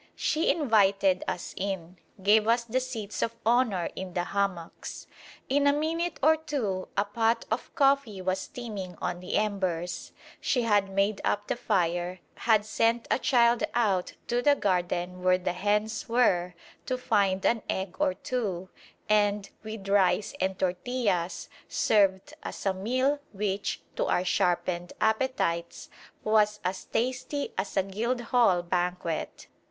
She 0.15 0.49
invited 0.49 1.23
us 1.27 1.53
in, 1.55 1.99
gave 2.23 2.47
us 2.47 2.63
the 2.63 2.79
seats 2.79 3.21
of 3.21 3.35
honour 3.45 3.87
in 3.95 4.15
the 4.15 4.23
hammocks. 4.23 5.05
In 5.47 5.67
a 5.67 5.73
minute 5.73 6.17
or 6.23 6.35
two 6.37 6.87
a 6.97 7.05
pot 7.05 7.45
of 7.51 7.69
coffee 7.75 8.19
was 8.19 8.39
steaming 8.39 8.97
on 8.99 9.19
the 9.19 9.35
embers, 9.35 10.11
she 10.39 10.63
had 10.63 10.89
made 10.89 11.21
up 11.23 11.45
the 11.45 11.55
fire, 11.55 12.19
had 12.33 12.65
sent 12.65 13.07
a 13.11 13.19
child 13.19 13.63
out 13.75 14.13
to 14.25 14.41
the 14.41 14.55
garden 14.55 15.21
where 15.21 15.37
the 15.37 15.53
hens 15.53 16.09
were 16.09 16.55
to 16.87 16.97
find 16.97 17.45
an 17.45 17.61
egg 17.69 17.95
or 17.99 18.15
two, 18.15 18.69
and 19.07 19.51
with 19.61 19.87
rice 19.87 20.33
and 20.41 20.57
tortillas 20.57 21.47
served 21.69 22.33
us 22.41 22.65
a 22.65 22.73
meal 22.73 23.19
which, 23.33 23.81
to 23.95 24.07
our 24.07 24.25
sharpened 24.25 24.93
appetites, 24.99 25.91
was 26.23 26.59
as 26.63 26.85
tasty 26.85 27.53
as 27.55 27.77
a 27.77 27.83
Guildhall 27.83 28.63
banquet. 28.63 29.45